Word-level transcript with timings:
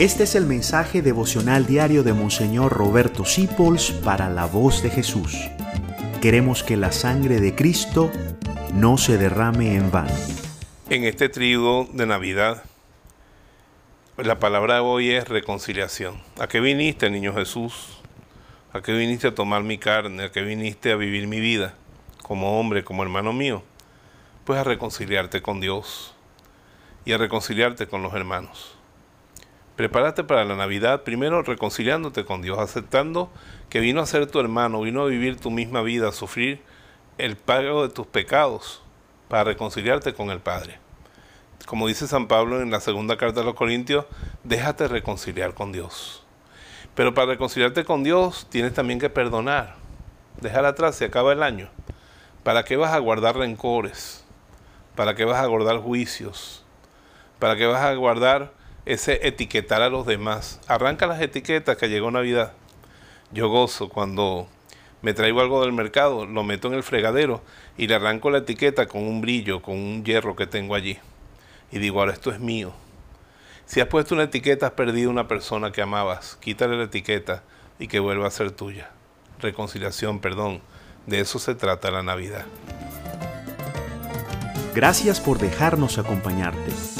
Este 0.00 0.22
es 0.22 0.34
el 0.34 0.46
mensaje 0.46 1.02
devocional 1.02 1.66
diario 1.66 2.02
de 2.02 2.14
Monseñor 2.14 2.72
Roberto 2.72 3.26
Sipols 3.26 3.90
para 3.90 4.30
la 4.30 4.46
voz 4.46 4.82
de 4.82 4.88
Jesús. 4.88 5.36
Queremos 6.22 6.62
que 6.62 6.78
la 6.78 6.90
sangre 6.90 7.38
de 7.38 7.54
Cristo 7.54 8.10
no 8.72 8.96
se 8.96 9.18
derrame 9.18 9.74
en 9.74 9.90
vano. 9.90 10.14
En 10.88 11.04
este 11.04 11.28
trigo 11.28 11.86
de 11.92 12.06
Navidad, 12.06 12.64
la 14.16 14.38
palabra 14.38 14.76
de 14.76 14.80
hoy 14.80 15.10
es 15.10 15.28
reconciliación. 15.28 16.18
¿A 16.38 16.48
qué 16.48 16.60
viniste, 16.60 17.10
niño 17.10 17.34
Jesús? 17.34 18.00
¿A 18.72 18.80
qué 18.80 18.92
viniste 18.92 19.28
a 19.28 19.34
tomar 19.34 19.64
mi 19.64 19.76
carne? 19.76 20.22
¿A 20.24 20.32
qué 20.32 20.40
viniste 20.40 20.92
a 20.92 20.96
vivir 20.96 21.26
mi 21.26 21.40
vida 21.40 21.74
como 22.22 22.58
hombre, 22.58 22.84
como 22.84 23.02
hermano 23.02 23.34
mío? 23.34 23.62
Pues 24.46 24.58
a 24.58 24.64
reconciliarte 24.64 25.42
con 25.42 25.60
Dios 25.60 26.14
y 27.04 27.12
a 27.12 27.18
reconciliarte 27.18 27.86
con 27.86 28.02
los 28.02 28.14
hermanos. 28.14 28.79
Prepárate 29.80 30.24
para 30.24 30.44
la 30.44 30.56
Navidad, 30.56 31.04
primero 31.04 31.40
reconciliándote 31.40 32.26
con 32.26 32.42
Dios, 32.42 32.58
aceptando 32.58 33.30
que 33.70 33.80
vino 33.80 34.02
a 34.02 34.06
ser 34.06 34.26
tu 34.26 34.38
hermano, 34.38 34.82
vino 34.82 35.00
a 35.00 35.06
vivir 35.06 35.40
tu 35.40 35.50
misma 35.50 35.80
vida, 35.80 36.10
a 36.10 36.12
sufrir 36.12 36.60
el 37.16 37.38
pago 37.38 37.88
de 37.88 37.94
tus 37.94 38.06
pecados 38.06 38.82
para 39.28 39.44
reconciliarte 39.44 40.12
con 40.12 40.28
el 40.28 40.40
Padre. 40.40 40.78
Como 41.64 41.88
dice 41.88 42.06
San 42.06 42.28
Pablo 42.28 42.60
en 42.60 42.70
la 42.70 42.80
segunda 42.80 43.16
carta 43.16 43.40
de 43.40 43.46
los 43.46 43.54
Corintios, 43.54 44.04
déjate 44.44 44.86
reconciliar 44.86 45.54
con 45.54 45.72
Dios. 45.72 46.26
Pero 46.94 47.14
para 47.14 47.28
reconciliarte 47.28 47.86
con 47.86 48.04
Dios 48.04 48.48
tienes 48.50 48.74
también 48.74 49.00
que 49.00 49.08
perdonar, 49.08 49.76
dejar 50.42 50.66
atrás, 50.66 50.94
se 50.94 51.06
acaba 51.06 51.32
el 51.32 51.42
año. 51.42 51.70
¿Para 52.42 52.64
qué 52.64 52.76
vas 52.76 52.92
a 52.92 52.98
guardar 52.98 53.38
rencores? 53.38 54.26
¿Para 54.94 55.14
qué 55.14 55.24
vas 55.24 55.42
a 55.42 55.46
guardar 55.46 55.78
juicios? 55.78 56.66
¿Para 57.38 57.56
qué 57.56 57.64
vas 57.64 57.80
a 57.80 57.94
guardar 57.94 58.59
ese 58.86 59.26
etiquetar 59.26 59.82
a 59.82 59.90
los 59.90 60.06
demás. 60.06 60.60
Arranca 60.66 61.06
las 61.06 61.20
etiquetas 61.20 61.76
que 61.76 61.88
llegó 61.88 62.10
Navidad. 62.10 62.52
Yo 63.32 63.48
gozo 63.48 63.88
cuando 63.88 64.48
me 65.02 65.14
traigo 65.14 65.40
algo 65.40 65.62
del 65.62 65.72
mercado, 65.72 66.26
lo 66.26 66.42
meto 66.42 66.68
en 66.68 66.74
el 66.74 66.82
fregadero 66.82 67.42
y 67.76 67.86
le 67.86 67.94
arranco 67.94 68.30
la 68.30 68.38
etiqueta 68.38 68.86
con 68.86 69.02
un 69.02 69.20
brillo, 69.20 69.62
con 69.62 69.76
un 69.76 70.04
hierro 70.04 70.36
que 70.36 70.46
tengo 70.46 70.74
allí. 70.74 70.98
Y 71.72 71.78
digo, 71.78 72.00
ahora 72.00 72.12
esto 72.12 72.30
es 72.30 72.40
mío. 72.40 72.72
Si 73.64 73.80
has 73.80 73.86
puesto 73.86 74.14
una 74.14 74.24
etiqueta, 74.24 74.66
has 74.66 74.72
perdido 74.72 75.10
una 75.10 75.28
persona 75.28 75.70
que 75.70 75.80
amabas. 75.80 76.36
Quítale 76.40 76.76
la 76.76 76.84
etiqueta 76.84 77.44
y 77.78 77.86
que 77.86 78.00
vuelva 78.00 78.26
a 78.26 78.30
ser 78.30 78.50
tuya. 78.50 78.90
Reconciliación, 79.38 80.18
perdón. 80.18 80.60
De 81.06 81.20
eso 81.20 81.38
se 81.38 81.54
trata 81.54 81.90
la 81.90 82.02
Navidad. 82.02 82.46
Gracias 84.74 85.20
por 85.20 85.38
dejarnos 85.38 85.98
acompañarte. 85.98 86.99